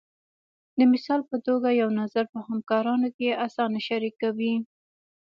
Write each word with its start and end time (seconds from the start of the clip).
د 0.77 0.79
مثال 0.91 1.21
په 1.29 1.37
توګه 1.47 1.69
یو 1.81 1.89
نظر 2.01 2.25
په 2.33 2.39
همکارانو 2.47 3.07
کې 3.17 3.39
اسانه 3.45 3.79
شریکوئ. 3.87 4.53